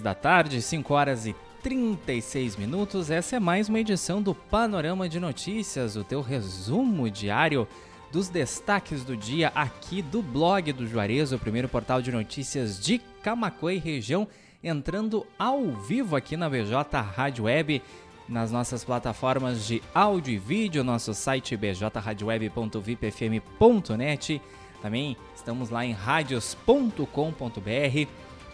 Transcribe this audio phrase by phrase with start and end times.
[0.00, 3.10] da tarde, 5 horas e 36 minutos.
[3.10, 7.68] Essa é mais uma edição do Panorama de Notícias, o teu resumo diário
[8.10, 12.98] dos destaques do dia aqui do blog do Juarez, o primeiro portal de notícias de
[13.22, 14.28] Camacuã e região,
[14.62, 17.80] entrando ao vivo aqui na BJ Rádio Web,
[18.28, 24.42] nas nossas plataformas de áudio e vídeo, nosso site bjradioweb.vipfm.net.
[24.82, 27.02] Também estamos lá em radios.com.br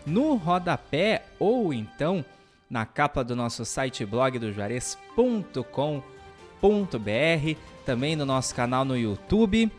[0.09, 2.24] no rodapé ou então
[2.68, 6.00] na capa do nosso site blog do juarez.com.br,
[7.84, 9.70] também no nosso canal no YouTube.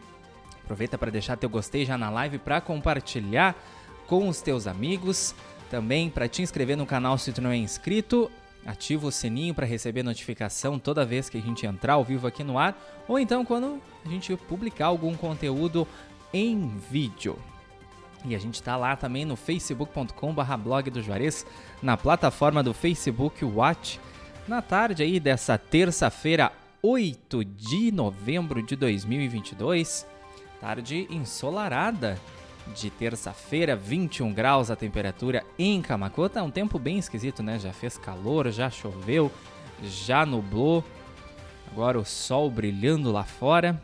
[0.63, 3.55] Aproveita para deixar teu gostei já na live para compartilhar
[4.07, 5.35] com os teus amigos,
[5.69, 8.31] também para te inscrever no canal se tu não é inscrito,
[8.65, 12.43] ativa o sininho para receber notificação toda vez que a gente entrar ao vivo aqui
[12.43, 12.75] no ar,
[13.07, 15.87] ou então quando a gente publicar algum conteúdo
[16.33, 17.37] em vídeo.
[18.25, 21.45] E a gente está lá também no facebook.com.br blog do Juarez,
[21.81, 23.99] na plataforma do Facebook Watch,
[24.47, 30.05] na tarde aí dessa terça-feira, 8 de novembro de 2022,
[30.59, 32.19] tarde ensolarada
[32.75, 36.29] de terça-feira, 21 graus a temperatura em Camacuã.
[36.29, 37.57] Tá um tempo bem esquisito, né?
[37.57, 39.31] Já fez calor, já choveu,
[39.81, 40.83] já nublou.
[41.71, 43.81] Agora o sol brilhando lá fora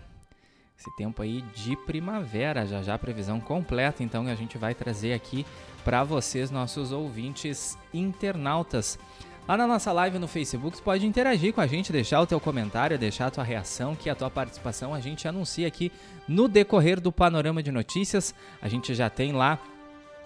[0.78, 5.46] esse tempo aí de primavera, já já previsão completa, então a gente vai trazer aqui
[5.84, 9.00] para vocês, nossos ouvintes internautas.
[9.48, 12.98] Lá na nossa live no Facebook, pode interagir com a gente, deixar o teu comentário,
[12.98, 15.92] deixar a tua reação, que a tua participação a gente anuncia aqui
[16.28, 18.34] no decorrer do Panorama de Notícias.
[18.60, 19.60] A gente já tem lá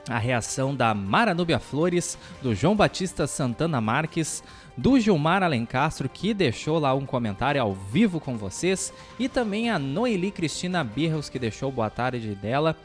[0.09, 4.43] a reação da Maranúbia Flores, do João Batista Santana Marques,
[4.75, 9.77] do Gilmar Alencastro, que deixou lá um comentário ao vivo com vocês, e também a
[9.77, 12.75] Noeli Cristina Birros, que deixou boa tarde dela.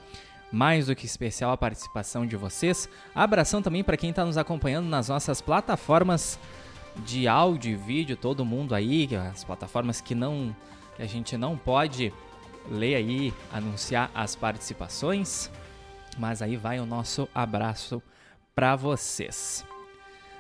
[0.52, 2.88] Mais do que especial a participação de vocês.
[3.12, 6.38] Abração também para quem está nos acompanhando nas nossas plataformas
[7.04, 10.54] de áudio e vídeo, todo mundo aí, as plataformas que não
[10.94, 12.12] que a gente não pode
[12.70, 15.50] ler aí, anunciar as participações.
[16.18, 18.02] Mas aí vai o nosso abraço
[18.54, 19.64] para vocês.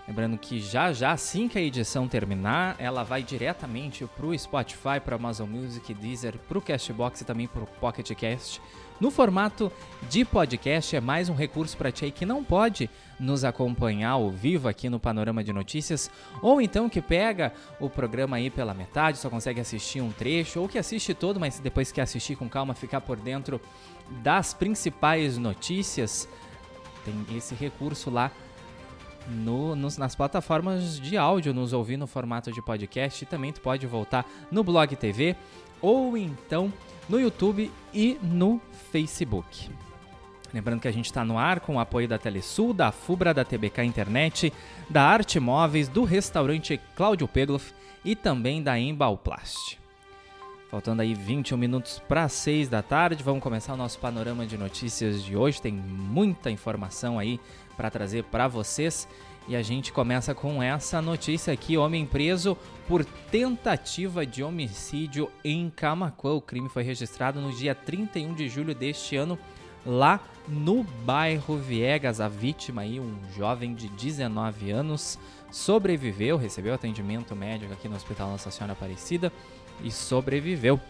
[0.06, 5.00] Lembrando que já já, assim que a edição terminar, ela vai diretamente para o Spotify,
[5.02, 8.60] para Amazon Music, Deezer, para o Castbox e também para o Pocket Cast.
[9.00, 9.72] No formato
[10.08, 14.68] de podcast, é mais um recurso para ti que não pode nos acompanhar ao vivo
[14.68, 16.10] aqui no Panorama de Notícias,
[16.40, 20.68] ou então que pega o programa aí pela metade, só consegue assistir um trecho, ou
[20.68, 23.60] que assiste todo, mas depois que assistir com calma, ficar por dentro
[24.22, 26.28] das principais notícias.
[27.04, 28.30] Tem esse recurso lá
[29.28, 33.24] no, nos, nas plataformas de áudio, nos ouvir no formato de podcast.
[33.24, 35.36] E também tu pode voltar no Blog TV
[35.80, 36.72] ou então
[37.08, 38.60] no YouTube e no
[38.90, 39.70] Facebook.
[40.52, 43.44] Lembrando que a gente está no ar com o apoio da Telesul, da Fubra, da
[43.44, 44.52] TBK Internet,
[44.88, 49.83] da Arte Móveis, do restaurante Cláudio Pegloff e também da Embalplast.
[50.74, 55.22] Faltando aí 21 minutos para 6 da tarde, vamos começar o nosso panorama de notícias
[55.22, 55.62] de hoje.
[55.62, 57.38] Tem muita informação aí
[57.76, 59.06] para trazer para vocês.
[59.46, 62.58] E a gente começa com essa notícia aqui: homem preso
[62.88, 66.32] por tentativa de homicídio em Camacuã.
[66.32, 69.38] O crime foi registrado no dia 31 de julho deste ano,
[69.86, 70.18] lá
[70.48, 72.20] no bairro Viegas.
[72.20, 75.20] A vítima aí, um jovem de 19 anos,
[75.52, 79.32] sobreviveu, recebeu atendimento médico aqui no Hospital Nossa Senhora Aparecida
[79.82, 80.80] e sobreviveu.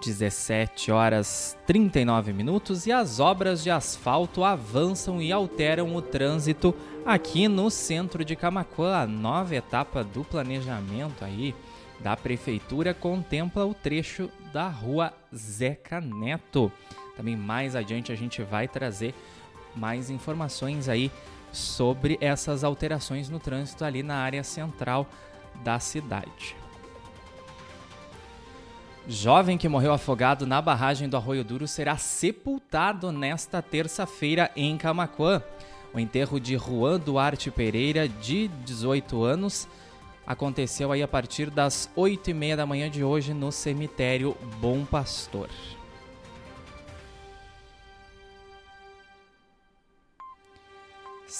[0.00, 7.46] 17 horas 39 minutos e as obras de asfalto avançam e alteram o trânsito aqui
[7.46, 9.02] no centro de Camacuã.
[9.02, 11.54] A nova etapa do planejamento aí
[12.00, 16.72] da prefeitura contempla o trecho da rua Zeca Neto.
[17.14, 19.14] Também mais adiante a gente vai trazer
[19.76, 21.10] mais informações aí
[21.52, 25.06] sobre essas alterações no trânsito ali na área central
[25.62, 26.56] da cidade.
[29.08, 35.42] Jovem que morreu afogado na barragem do Arroio Duro será sepultado nesta terça-feira em Camacuã.
[35.92, 39.66] O enterro de Juan Duarte Pereira, de 18 anos,
[40.24, 44.84] aconteceu aí a partir das 8 e meia da manhã de hoje no cemitério Bom
[44.84, 45.48] Pastor.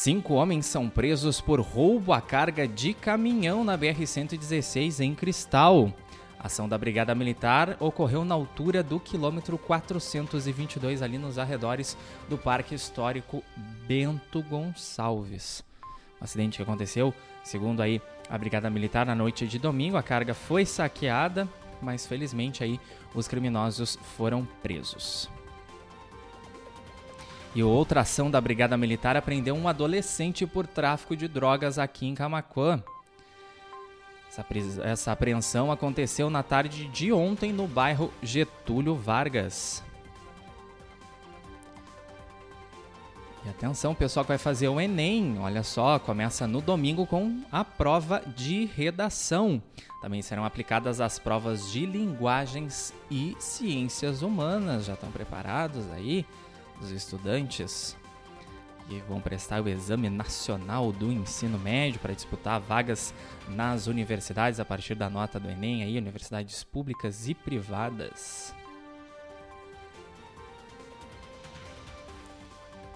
[0.03, 5.93] Cinco homens são presos por roubo à carga de caminhão na BR-116 em Cristal.
[6.39, 11.99] A ação da Brigada Militar ocorreu na altura do quilômetro 422, ali nos arredores
[12.31, 13.45] do Parque Histórico
[13.87, 15.63] Bento Gonçalves.
[16.19, 17.13] O acidente que aconteceu,
[17.45, 18.01] segundo aí
[18.31, 21.47] a Brigada Militar, na noite de domingo, a carga foi saqueada,
[21.83, 22.81] mas felizmente aí
[23.15, 25.29] os criminosos foram presos.
[27.55, 32.15] E outra ação da Brigada Militar apreendeu um adolescente por tráfico de drogas aqui em
[32.15, 32.83] Camacuã.
[34.29, 34.47] Essa,
[34.85, 39.83] essa apreensão aconteceu na tarde de ontem no bairro Getúlio Vargas.
[43.45, 47.65] E atenção, pessoal que vai fazer o Enem, olha só, começa no domingo com a
[47.65, 49.61] prova de redação.
[50.01, 54.85] Também serão aplicadas as provas de linguagens e ciências humanas.
[54.85, 56.25] Já estão preparados aí
[56.81, 57.97] os estudantes
[58.89, 63.15] que vão prestar o exame nacional do ensino médio para disputar vagas
[63.49, 68.53] nas universidades a partir da nota do Enem aí, universidades públicas e privadas.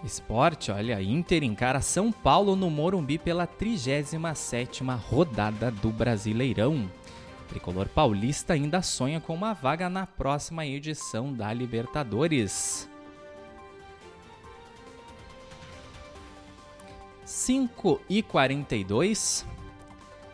[0.05, 6.91] Esporte, olha, Inter encara São Paulo no Morumbi pela 37ª rodada do Brasileirão.
[7.45, 12.87] O tricolor paulista ainda sonha com uma vaga na próxima edição da Libertadores.
[17.45, 19.45] 5 e 42.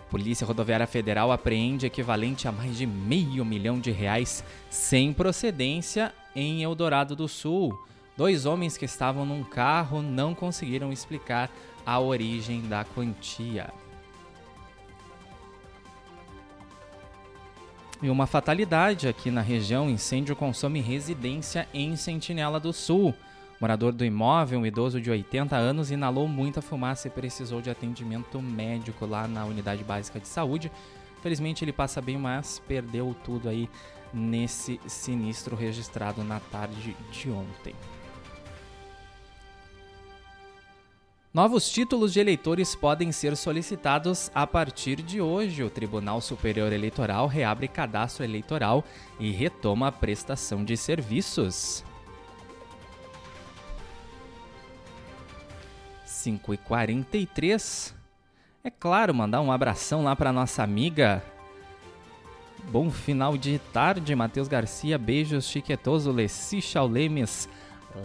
[0.09, 6.63] Polícia Rodoviária Federal apreende equivalente a mais de meio milhão de reais sem procedência em
[6.63, 7.77] Eldorado do Sul.
[8.17, 11.51] Dois homens que estavam num carro não conseguiram explicar
[11.85, 13.75] a origem da quantia.
[18.01, 23.13] E uma fatalidade aqui na região: incêndio consome residência em Sentinela do Sul.
[23.61, 28.41] Morador do imóvel, um idoso de 80 anos, inalou muita fumaça e precisou de atendimento
[28.41, 30.73] médico lá na unidade básica de saúde.
[31.23, 33.69] Felizmente ele passa bem, mas perdeu tudo aí
[34.15, 37.75] nesse sinistro registrado na tarde de ontem.
[41.33, 45.63] Novos títulos de eleitores podem ser solicitados a partir de hoje.
[45.63, 48.83] O Tribunal Superior Eleitoral reabre cadastro eleitoral
[49.21, 51.85] e retoma a prestação de serviços.
[56.21, 57.95] 5 e 43
[58.63, 61.23] É claro, mandar um abração lá para nossa amiga.
[62.71, 64.99] Bom final de tarde, Matheus Garcia.
[64.99, 67.49] Beijos chiquetoso, Leci Chaulemes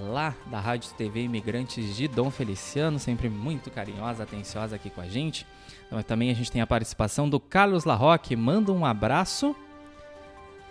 [0.09, 5.07] lá da Rádio TV Imigrantes de Dom Feliciano, sempre muito carinhosa, atenciosa aqui com a
[5.07, 5.45] gente.
[5.85, 9.56] Então, também a gente tem a participação do Carlos Larroque, manda um abraço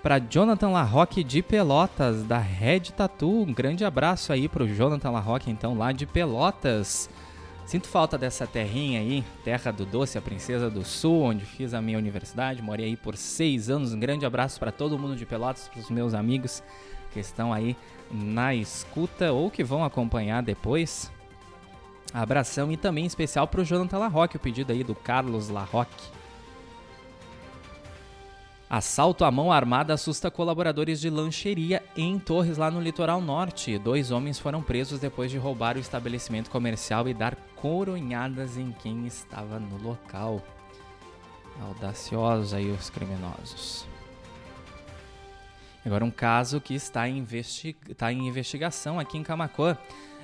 [0.03, 3.43] para Jonathan Larroque de Pelotas, da Red Tattoo.
[3.43, 7.09] Um grande abraço aí para o Jonathan Larroque, então, lá de Pelotas.
[7.67, 11.81] Sinto falta dessa terrinha aí, terra do doce, a princesa do sul, onde fiz a
[11.81, 12.61] minha universidade.
[12.61, 13.95] Morei aí por seis anos.
[13.95, 16.63] Um grande abraço para todo mundo de Pelotas, para os meus amigos
[17.11, 17.75] que estão aí
[18.11, 21.11] na escuta ou que vão acompanhar depois.
[22.13, 26.13] Abração e também especial para o Jonathan Larroque, o pedido aí do Carlos Larroque.
[28.69, 33.79] Assalto à mão armada assusta colaboradores de lancheria em Torres, lá no litoral norte.
[33.79, 39.07] Dois homens foram presos depois de roubar o estabelecimento comercial e dar coronhadas em quem
[39.07, 40.43] estava no local.
[41.63, 43.87] Audaciosos aí os criminosos.
[45.83, 47.27] Agora um caso que está em,
[47.89, 49.79] está em investigação aqui em Camacuã.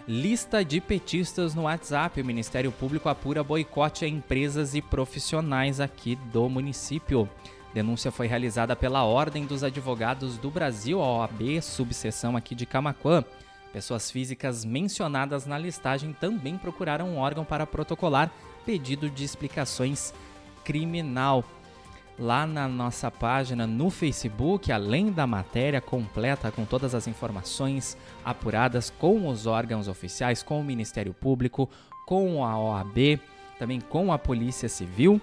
[0.07, 2.21] Lista de petistas no WhatsApp.
[2.21, 7.27] O Ministério Público apura boicote a empresas e profissionais aqui do município.
[7.73, 13.25] Denúncia foi realizada pela Ordem dos Advogados do Brasil, a OAB, subseção aqui de Camacuã.
[13.73, 18.31] Pessoas físicas mencionadas na listagem também procuraram um órgão para protocolar
[18.65, 20.13] pedido de explicações
[20.65, 21.45] criminal
[22.19, 28.91] lá na nossa página no Facebook, além da matéria completa com todas as informações apuradas
[28.91, 31.69] com os órgãos oficiais, com o Ministério Público,
[32.05, 33.19] com a OAB,
[33.59, 35.21] também com a Polícia Civil.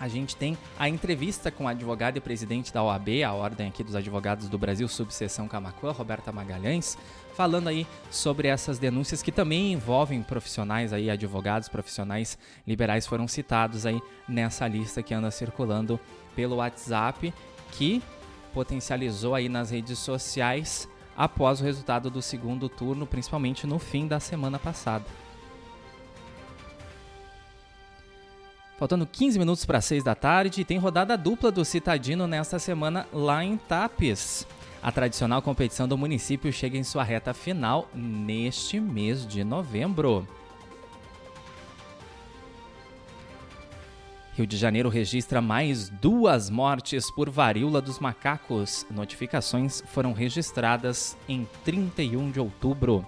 [0.00, 3.84] A gente tem a entrevista com a advogada e presidente da OAB, a Ordem aqui
[3.84, 6.96] dos Advogados do Brasil, subseção Camacuã, Roberta Magalhães,
[7.34, 13.86] falando aí sobre essas denúncias que também envolvem profissionais aí, advogados, profissionais liberais foram citados
[13.86, 15.98] aí nessa lista que anda circulando
[16.34, 17.32] pelo WhatsApp
[17.72, 18.02] que
[18.52, 24.20] potencializou aí nas redes sociais após o resultado do segundo turno, principalmente no fim da
[24.20, 25.04] semana passada.
[28.78, 33.44] Faltando 15 minutos para 6 da tarde, tem rodada dupla do Citadino nesta semana lá
[33.44, 34.46] em Tapes.
[34.82, 40.26] A tradicional competição do município chega em sua reta final neste mês de novembro.
[44.34, 48.84] Rio de Janeiro registra mais duas mortes por varíola dos macacos.
[48.90, 53.06] Notificações foram registradas em 31 de outubro.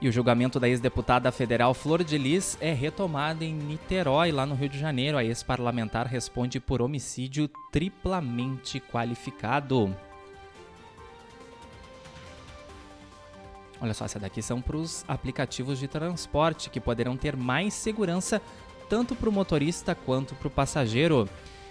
[0.00, 4.54] E o julgamento da ex-deputada federal Flor de Lis é retomado em Niterói, lá no
[4.54, 5.18] Rio de Janeiro.
[5.18, 9.94] A ex-parlamentar responde por homicídio triplamente qualificado.
[13.78, 18.40] Olha só, essa daqui são para os aplicativos de transporte que poderão ter mais segurança
[18.88, 21.28] tanto para o motorista quanto para o passageiro.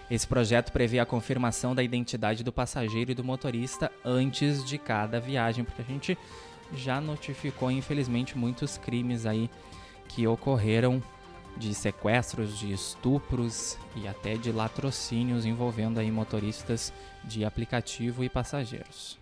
[0.10, 5.20] Esse projeto prevê a confirmação da identidade do passageiro e do motorista antes de cada
[5.20, 6.18] viagem, porque a gente
[6.74, 9.50] já notificou, infelizmente, muitos crimes aí
[10.08, 11.02] que ocorreram
[11.58, 19.20] de sequestros, de estupros e até de latrocínios envolvendo aí motoristas de aplicativo e passageiros.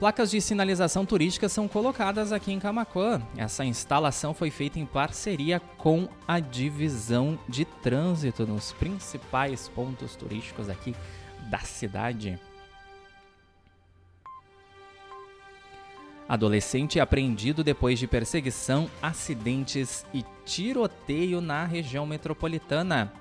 [0.00, 3.20] Placas de sinalização turística são colocadas aqui em Camacuã.
[3.36, 10.70] Essa instalação foi feita em parceria com a divisão de trânsito nos principais pontos turísticos
[10.70, 10.96] aqui
[11.50, 12.40] da cidade.
[16.30, 23.12] Adolescente apreendido depois de perseguição, acidentes e tiroteio na região metropolitana.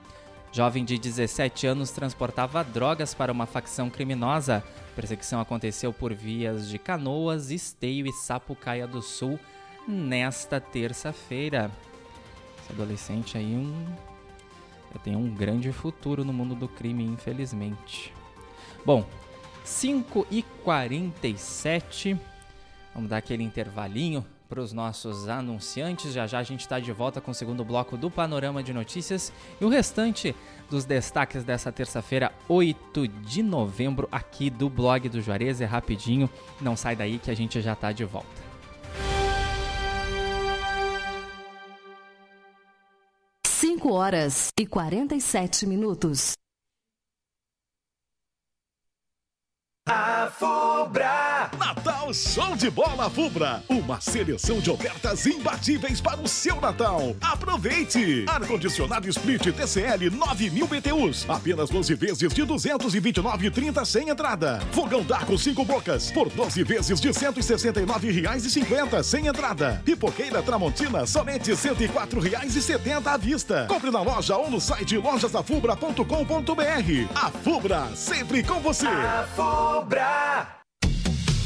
[0.51, 4.63] Jovem de 17 anos transportava drogas para uma facção criminosa.
[4.95, 9.39] Perseguição aconteceu por vias de Canoas, Esteio e Sapucaia do Sul
[9.87, 11.71] nesta terça-feira.
[12.61, 13.87] Esse adolescente aí um
[15.03, 18.13] tem um grande futuro no mundo do crime, infelizmente.
[18.85, 19.03] Bom,
[19.63, 22.15] 5 e 47
[22.99, 26.11] Vamos dar aquele intervalinho para os nossos anunciantes.
[26.11, 29.31] Já já a gente está de volta com o segundo bloco do Panorama de Notícias
[29.61, 30.35] e o restante
[30.69, 35.61] dos destaques dessa terça-feira, 8 de novembro, aqui do blog do Juarez.
[35.61, 36.29] É rapidinho,
[36.59, 38.27] não sai daí que a gente já está de volta.
[43.47, 46.33] Cinco horas e 47 minutos.
[49.87, 50.29] A
[52.13, 53.63] Show de Bola Fubra!
[53.69, 57.15] Uma seleção de ofertas imbatíveis para o seu Natal.
[57.21, 58.25] Aproveite!
[58.27, 61.25] Ar-condicionado Split TCL 9000 BTUs.
[61.29, 64.59] Apenas 12 vezes de 229,30 sem entrada.
[64.71, 69.81] Fogão Daco 5 bocas por 12 vezes de R$ 169,50 sem entrada.
[69.85, 73.65] Pipoqueira Tramontina somente R$ 104,70 à vista.
[73.67, 76.03] Compre na loja ou no site lojasafubra.com.br.
[77.15, 78.87] A Fubra, sempre com você!
[78.87, 80.58] A Fubra.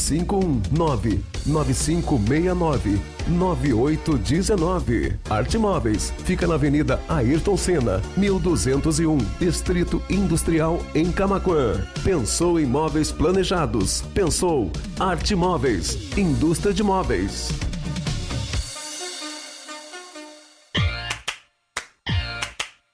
[0.00, 5.18] 519 9569 9819.
[5.28, 11.86] Arte Móveis fica na Avenida Ayrton Senna, 1201, Distrito Industrial em Camaquã.
[12.02, 14.02] Pensou em móveis planejados?
[14.14, 17.69] Pensou Arte Móveis, indústria de móveis.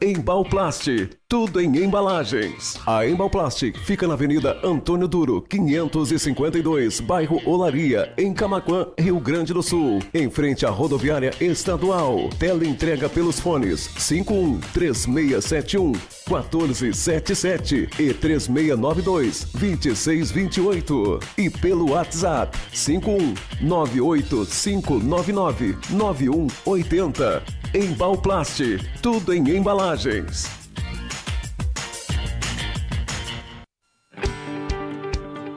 [0.03, 2.79] Embalplast, tudo em embalagens.
[2.87, 9.63] A Embalplast fica na Avenida Antônio Duro, 552, bairro Olaria, em Camaquã, Rio Grande do
[9.63, 12.29] Sul, em frente à rodoviária estadual.
[12.39, 15.93] Tela entrega pelos fones 51 3671
[16.29, 27.43] 1477 e 3692 2628 e pelo WhatsApp 51 98599 9180.
[27.75, 28.61] Embalplast,
[29.03, 30.66] tudo em embalagens.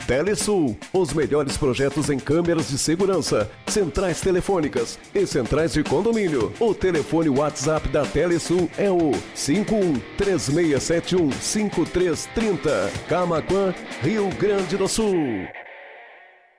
[0.07, 6.51] Telesul, os melhores projetos em câmeras de segurança, centrais telefônicas e centrais de condomínio.
[6.59, 12.91] O telefone WhatsApp da Telesul é o 51 3671 5330.
[13.07, 15.47] Camaquã, Rio Grande do Sul.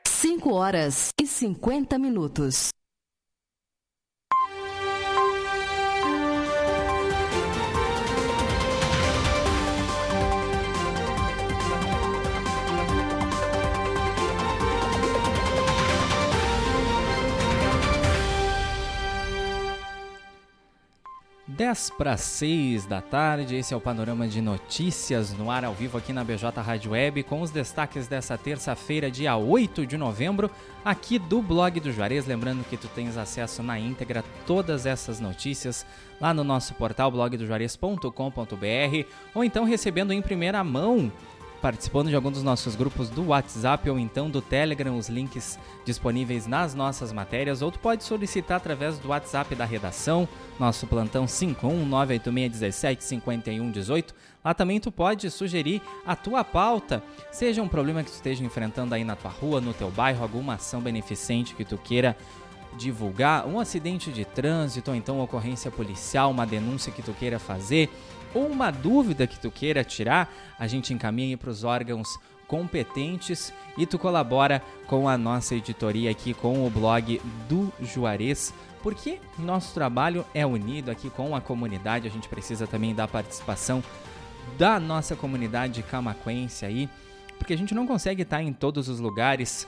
[0.08, 2.70] 5 horas e 50 minutos.
[21.50, 25.98] 10 para 6 da tarde, esse é o panorama de notícias no ar ao vivo
[25.98, 30.52] aqui na BJ Rádio Web, com os destaques dessa terça-feira, dia 8 de novembro,
[30.86, 32.28] aqui do blog do Juarez.
[32.28, 35.88] Lembrando que tu tens acesso na íntegra a todas essas notícias
[36.22, 41.12] lá no nosso portal blogdojuarez.com.br ou então recebendo em primeira mão
[41.62, 46.48] participando de algum dos nossos grupos do WhatsApp ou então do Telegram, os links disponíveis
[46.48, 50.28] nas nossas matérias, ou tu pode solicitar através do WhatsApp da redação,
[50.60, 54.14] nosso plantão 51986175118.
[54.44, 58.96] Lá também tu pode sugerir a tua pauta, seja um problema que tu esteja enfrentando
[58.96, 62.16] aí na tua rua, no teu bairro, alguma ação beneficente que tu queira
[62.78, 67.40] divulgar, um acidente de trânsito ou então uma ocorrência policial, uma denúncia que tu queira
[67.40, 67.90] fazer,
[68.34, 73.86] ou uma dúvida que tu queira tirar, a gente encaminha para os órgãos competentes e
[73.86, 80.26] tu colabora com a nossa editoria aqui com o blog do Juarez, porque nosso trabalho
[80.34, 83.84] é unido aqui com a comunidade, a gente precisa também da participação
[84.58, 86.90] da nossa comunidade camaquense aí,
[87.38, 89.68] porque a gente não consegue estar em todos os lugares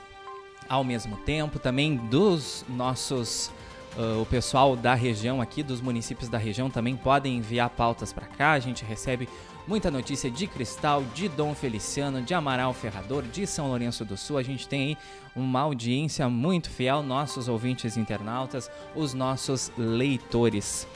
[0.68, 3.50] ao mesmo tempo, também dos nossos
[3.96, 8.26] Uh, o pessoal da região aqui, dos municípios da região, também podem enviar pautas para
[8.26, 8.52] cá.
[8.52, 9.28] A gente recebe
[9.68, 14.38] muita notícia de Cristal, de Dom Feliciano, de Amaral Ferrador, de São Lourenço do Sul.
[14.38, 14.98] A gente tem aí
[15.36, 20.86] uma audiência muito fiel, nossos ouvintes internautas, os nossos leitores.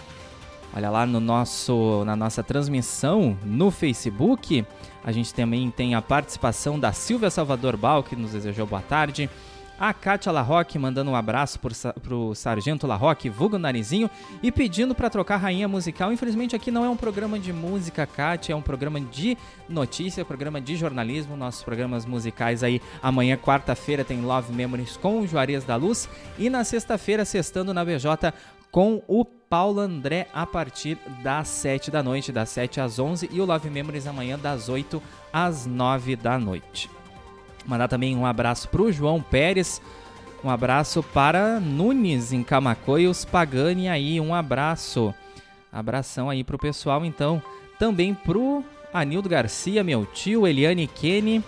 [0.75, 4.65] Olha lá no nosso, na nossa transmissão no Facebook,
[5.05, 9.31] a gente também tem a participação da Silvia Salvador Bal, que nos desejou boa tarde.
[9.79, 14.11] A Kátia Larroque mandando um abraço pro, pro Sargento Larroque, vulgo Narizinho,
[14.43, 16.11] e pedindo para trocar rainha musical.
[16.11, 19.37] Infelizmente aqui não é um programa de música, Kátia, é um programa de
[19.69, 21.37] notícia, programa de jornalismo.
[21.37, 26.09] Nossos programas musicais aí, amanhã, quarta-feira, tem Love Memories com o Juarez da Luz.
[26.39, 28.33] E na sexta-feira, sextando na BJ,
[28.71, 33.41] com o Paulo André a partir das 7 da noite, das 7 às 11 e
[33.43, 36.96] o Love Memories amanhã das 8 às 9 da noite.
[37.67, 39.83] Mandar também um abraço para o João Pérez.
[40.45, 44.21] Um abraço para Nunes em Camacô e os Pagani aí.
[44.21, 45.13] Um abraço.
[45.73, 47.43] Abração aí pro pessoal, então.
[47.79, 51.45] Também pro Anildo Garcia, meu tio, Eliane Kenny,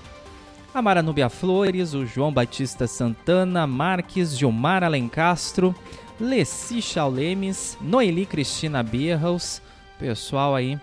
[0.74, 5.74] a Maranúbia Flores, o João Batista Santana, Marques, Gilmar Alencastro,
[6.20, 9.62] Leci Chaulemes, Noeli Cristina Bierhaus,
[9.98, 10.78] pessoal aí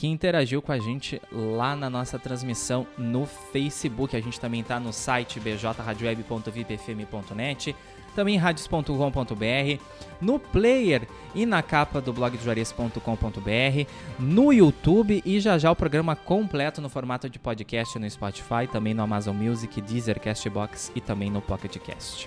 [0.00, 4.16] que interagiu com a gente lá na nossa transmissão no Facebook.
[4.16, 7.76] A gente também está no site bjradioweb.vipfm.net,
[8.16, 9.82] também radios.com.br,
[10.18, 13.86] no player e na capa do blog Juarez.com.br,
[14.18, 18.94] no YouTube e já já o programa completo no formato de podcast no Spotify, também
[18.94, 22.26] no Amazon Music, Deezer, Castbox e também no Pocket Cast.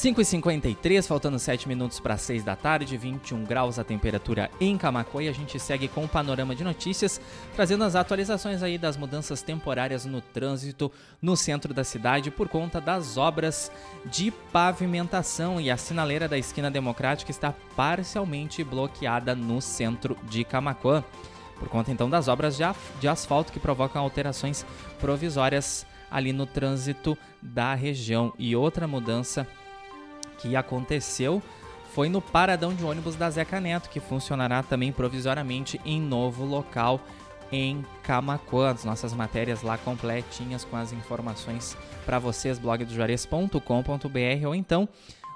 [0.00, 5.28] 5h53, faltando 7 minutos para 6 da tarde, 21 graus a temperatura em Camacoa e
[5.28, 7.20] a gente segue com o panorama de notícias,
[7.54, 12.80] trazendo as atualizações aí das mudanças temporárias no trânsito no centro da cidade por conta
[12.80, 13.70] das obras
[14.06, 21.04] de pavimentação e a sinaleira da esquina democrática está parcialmente bloqueada no centro de Camacoa.
[21.58, 24.64] Por conta então das obras de asfalto que provocam alterações
[24.98, 28.32] provisórias ali no trânsito da região.
[28.38, 29.46] E outra mudança
[30.40, 31.42] que aconteceu
[31.92, 37.00] foi no paradão de ônibus da Zeca Neto, que funcionará também provisoriamente em novo local
[37.50, 38.70] em Camacuã.
[38.70, 41.76] As nossas matérias lá completinhas com as informações
[42.06, 44.88] para vocês, blogdojuarez.com.br ou então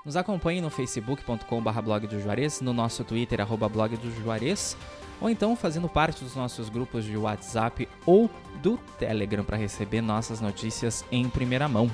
[0.05, 4.77] nos acompanhe no facebook.com.br blog do Juarez, no nosso Twitter, arroba blog do Juarez,
[5.21, 8.31] ou então fazendo parte dos nossos grupos de WhatsApp ou
[8.63, 11.91] do Telegram para receber nossas notícias em primeira mão.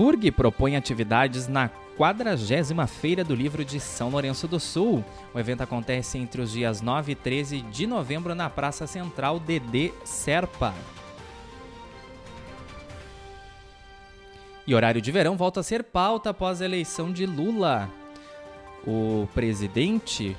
[0.00, 5.04] FURG propõe atividades na 40 Feira do Livro de São Lourenço do Sul.
[5.34, 9.92] O evento acontece entre os dias 9 e 13 de novembro na Praça Central DD
[10.02, 10.72] Serpa.
[14.66, 17.86] E horário de verão volta a ser pauta após a eleição de Lula.
[18.86, 20.34] O presidente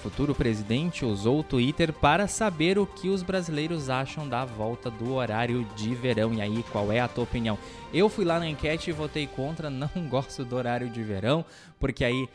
[0.00, 5.14] futuro presidente usou o Twitter para saber o que os brasileiros acham da volta do
[5.14, 6.32] horário de verão.
[6.32, 7.58] E aí, qual é a tua opinião?
[7.92, 11.44] Eu fui lá na enquete e votei contra, não gosto do horário de verão,
[11.78, 12.28] porque aí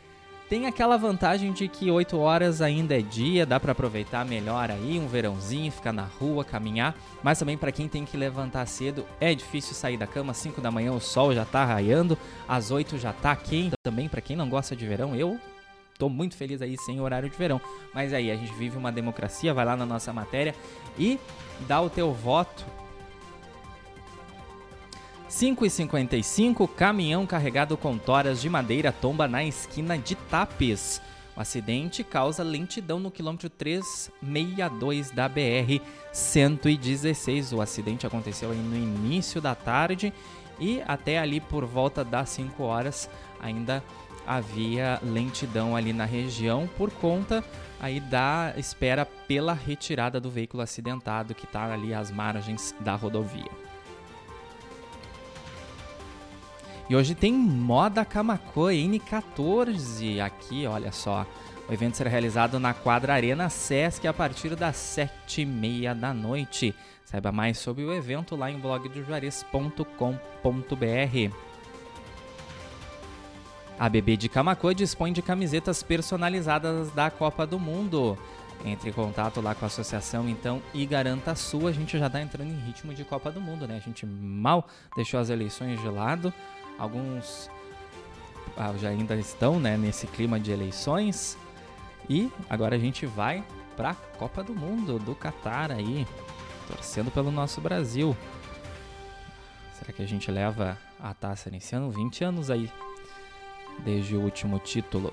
[0.48, 4.96] tem aquela vantagem de que 8 horas ainda é dia, dá para aproveitar melhor aí,
[4.96, 9.34] um verãozinho, ficar na rua, caminhar, mas também para quem tem que levantar cedo, é
[9.34, 13.12] difícil sair da cama, 5 da manhã o sol já tá raiando, às 8 já
[13.12, 15.36] tá quente, também para quem não gosta de verão, eu
[15.98, 17.60] tô muito feliz aí sem horário de verão.
[17.94, 20.54] Mas aí, a gente vive uma democracia, vai lá na nossa matéria
[20.98, 21.18] e
[21.66, 22.64] dá o teu voto
[25.28, 31.02] 5h55, caminhão carregado com toras de madeira tomba na esquina de Tapes.
[31.36, 35.82] O acidente causa lentidão no quilômetro 362 da BR
[36.12, 37.52] 116.
[37.52, 40.12] O acidente aconteceu no início da tarde
[40.58, 43.84] e até ali por volta das 5 horas ainda
[44.26, 47.44] havia lentidão ali na região por conta
[47.80, 53.50] aí da espera pela retirada do veículo acidentado que está ali às margens da rodovia.
[56.88, 61.26] E hoje tem Moda Camacoa N14 aqui, olha só.
[61.68, 66.14] O evento será realizado na quadra Arena Sesc a partir das sete e meia da
[66.14, 66.74] noite.
[67.04, 71.55] Saiba mais sobre o evento lá em blogdojuarez.com.br.
[73.78, 78.16] A BB de Camacoa dispõe de camisetas personalizadas da Copa do Mundo.
[78.64, 81.70] Entre em contato lá com a associação então e garanta a sua.
[81.70, 83.76] A gente já está entrando em ritmo de Copa do Mundo, né?
[83.76, 86.32] A gente mal deixou as eleições de lado.
[86.78, 87.50] Alguns
[88.56, 91.36] ah, já ainda estão né, nesse clima de eleições.
[92.08, 93.44] E agora a gente vai
[93.76, 96.06] para a Copa do Mundo do Catar aí,
[96.66, 98.16] torcendo pelo nosso Brasil.
[99.78, 101.90] Será que a gente leva a taça nesse ano?
[101.90, 102.70] 20 anos aí,
[103.84, 105.12] desde o último título.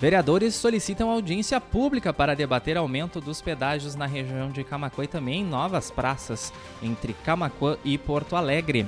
[0.00, 5.44] Vereadores solicitam audiência pública para debater aumento dos pedágios na região de Camacuã e também
[5.44, 8.86] novas praças entre Camacuã e Porto Alegre.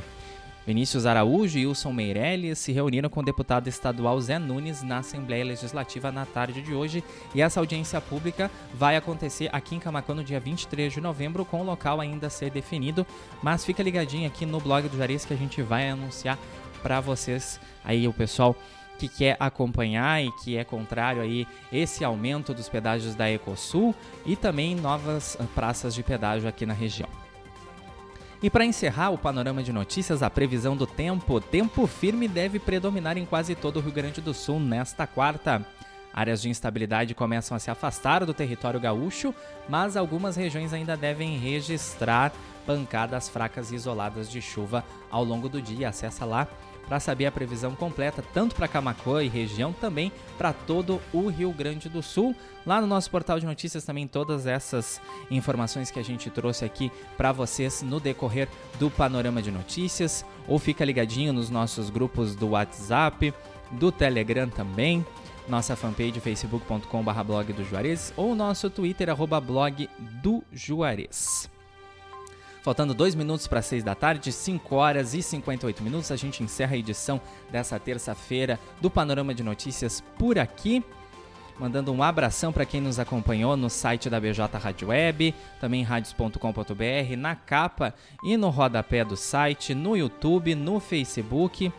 [0.64, 5.44] Vinícius Araújo e Wilson Meirelles se reuniram com o deputado estadual Zé Nunes na Assembleia
[5.44, 7.02] Legislativa na tarde de hoje
[7.34, 11.60] e essa audiência pública vai acontecer aqui em Camacuã no dia 23 de novembro com
[11.60, 13.04] o local ainda a ser definido,
[13.42, 16.38] mas fica ligadinho aqui no blog do Juarez que a gente vai anunciar
[16.82, 18.56] para vocês aí o pessoal
[18.98, 23.94] que quer acompanhar e que é contrário aí esse aumento dos pedágios da Ecosul
[24.26, 27.08] e também novas praças de pedágio aqui na região.
[28.42, 31.40] E para encerrar o panorama de notícias, a previsão do tempo.
[31.40, 35.64] Tempo firme deve predominar em quase todo o Rio Grande do Sul nesta quarta.
[36.12, 39.34] Áreas de instabilidade começam a se afastar do território gaúcho,
[39.68, 42.32] mas algumas regiões ainda devem registrar
[42.66, 45.90] pancadas fracas e isoladas de chuva ao longo do dia.
[45.90, 46.48] Acessa lá
[46.90, 51.52] para saber a previsão completa, tanto para Camacuã e região, também para todo o Rio
[51.52, 52.34] Grande do Sul.
[52.66, 55.00] Lá no nosso portal de notícias também todas essas
[55.30, 58.48] informações que a gente trouxe aqui para vocês no decorrer
[58.80, 60.24] do panorama de notícias.
[60.48, 63.32] Ou fica ligadinho nos nossos grupos do WhatsApp,
[63.70, 65.06] do Telegram também
[65.48, 69.88] nossa fanpage facebook.com.br blog do Juarez ou nosso Twitter, arroba blog
[70.22, 71.50] do Juarez.
[72.62, 76.74] Faltando dois minutos para seis da tarde, 5 horas e 58 minutos, a gente encerra
[76.74, 77.18] a edição
[77.50, 80.84] dessa terça-feira do Panorama de Notícias por aqui.
[81.58, 87.16] Mandando um abração para quem nos acompanhou no site da BJ Rádio Web, também radios.com.br,
[87.16, 91.72] na capa e no rodapé do site, no YouTube, no Facebook.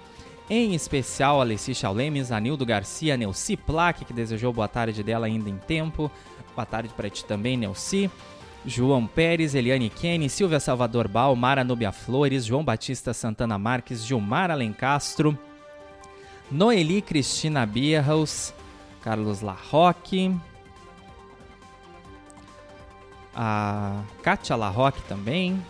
[0.50, 5.58] Em especial, Alessi Chaulemes, Anildo Garcia, Neuci Plaque, que desejou boa tarde dela ainda em
[5.58, 6.12] tempo.
[6.56, 8.10] Boa tarde para ti também, Neuci.
[8.66, 14.52] João Pérez, Eliane Kenny, Silvia Salvador Bal, Mara Nubia Flores, João Batista Santana Marques, Gilmar
[14.52, 15.38] Alencastro,
[16.52, 18.54] Noeli Cristina Bierhaus,
[19.02, 20.36] Carlos Larroque,
[23.34, 25.62] a Kátia Larroque também,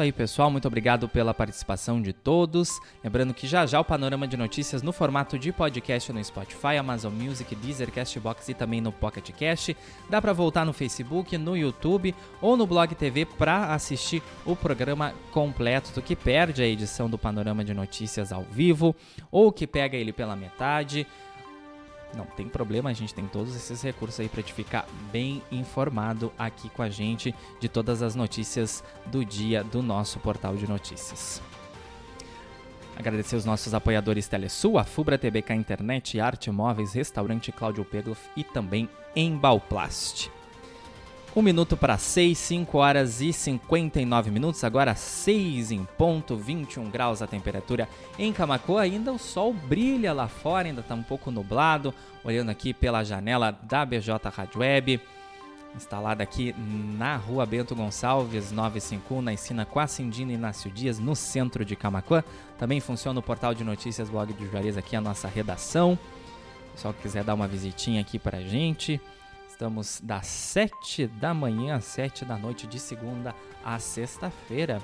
[0.00, 0.50] isso aí, pessoal.
[0.50, 2.80] Muito obrigado pela participação de todos.
[3.04, 7.12] Lembrando que já já o panorama de notícias no formato de podcast no Spotify, Amazon
[7.12, 9.76] Music, Deezer, Castbox e também no Pocket Cast.
[10.08, 15.12] Dá para voltar no Facebook, no YouTube ou no Blog TV para assistir o programa
[15.32, 15.92] completo.
[15.92, 18.96] Do que perde a edição do panorama de notícias ao vivo
[19.30, 21.06] ou que pega ele pela metade
[22.14, 26.32] não tem problema, a gente tem todos esses recursos aí para te ficar bem informado
[26.38, 31.42] aqui com a gente de todas as notícias do dia do nosso portal de notícias.
[32.96, 38.44] Agradecer os nossos apoiadores Telesul, a Fubra TBK Internet, Arte Móveis, Restaurante Cláudio Pegloff e
[38.44, 40.30] também Embalplast.
[41.34, 47.22] Um minuto para 6, 5 horas e 59 minutos, agora 6 em ponto, 21 graus
[47.22, 47.88] a temperatura
[48.18, 48.82] em Camacoa.
[48.82, 51.94] Ainda o sol brilha lá fora, ainda está um pouco nublado.
[52.24, 55.00] Olhando aqui pela janela da BJ Rádio Web,
[55.76, 56.52] instalada aqui
[56.98, 61.76] na rua Bento Gonçalves 951, na esquina com a Cindina Inácio Dias, no centro de
[61.76, 62.24] Camacoa.
[62.58, 65.96] Também funciona o portal de notícias Blog do Juarez, aqui a nossa redação.
[66.74, 69.00] Só que quiser dar uma visitinha aqui para a gente.
[69.60, 74.80] Estamos das 7 da manhã às 7 da noite, de segunda a sexta-feira.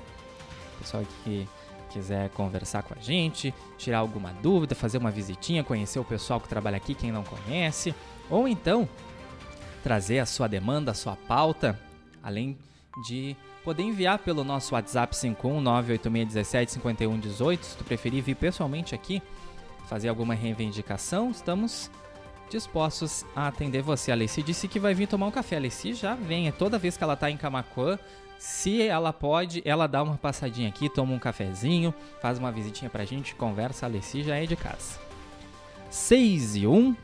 [0.77, 1.49] Pessoal que
[1.89, 6.47] quiser conversar com a gente, tirar alguma dúvida, fazer uma visitinha, conhecer o pessoal que
[6.47, 7.95] trabalha aqui, quem não conhece,
[8.29, 8.87] ou então
[9.81, 11.81] trazer a sua demanda, a sua pauta,
[12.21, 12.55] além
[13.07, 17.63] de poder enviar pelo nosso WhatsApp 51986175118.
[17.63, 19.23] Se tu preferir vir pessoalmente aqui,
[19.87, 21.89] fazer alguma reivindicação, estamos
[22.49, 24.11] dispostos a atender você.
[24.11, 25.55] A Alessi disse que vai vir tomar um café.
[25.55, 27.97] A Alessi já vem, é toda vez que ela está em Camacuã,
[28.39, 33.03] se ela pode, ela dá uma passadinha aqui, toma um cafezinho, faz uma visitinha pra
[33.03, 33.85] gente, conversa.
[33.85, 34.99] A Alessi já é de casa.
[35.89, 36.95] 6 e 1.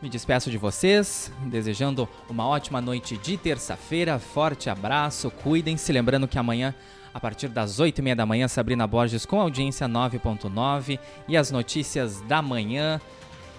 [0.00, 4.18] Me despeço de vocês, desejando uma ótima noite de terça-feira.
[4.18, 5.92] Forte abraço, cuidem-se.
[5.92, 6.74] Lembrando que amanhã,
[7.12, 11.50] a partir das 8 e meia da manhã, Sabrina Borges com audiência 9.9 e as
[11.50, 13.00] notícias da manhã.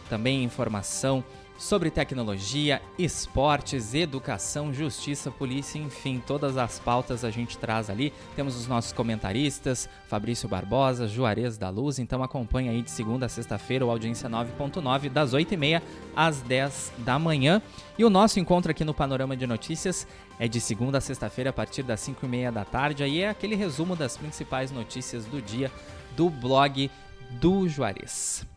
[0.09, 1.23] Também informação
[1.59, 8.13] sobre tecnologia, esportes, educação, justiça, polícia, enfim, todas as pautas a gente traz ali.
[8.33, 13.29] Temos os nossos comentaristas, Fabrício Barbosa, Juarez da Luz, então acompanha aí de segunda a
[13.29, 15.81] sexta-feira o Audiência 9.9, das 8h30
[16.15, 17.61] às 10 da manhã.
[17.97, 20.07] E o nosso encontro aqui no Panorama de Notícias
[20.39, 23.03] é de segunda a sexta-feira a partir das 5h30 da tarde.
[23.03, 25.69] Aí é aquele resumo das principais notícias do dia
[26.15, 26.89] do blog
[27.31, 28.47] do Juarez.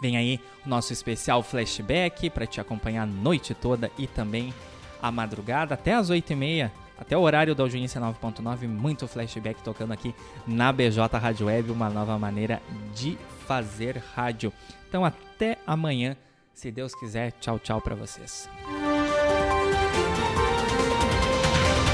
[0.00, 4.54] Vem aí o nosso especial flashback para te acompanhar a noite toda e também
[5.02, 10.14] a madrugada, até as 8h30, até o horário da audiência 9.9, muito flashback tocando aqui
[10.46, 12.60] na BJ Rádio Web, uma nova maneira
[12.94, 14.52] de fazer rádio.
[14.88, 16.16] Então até amanhã,
[16.52, 17.32] se Deus quiser.
[17.40, 18.48] Tchau, tchau para vocês.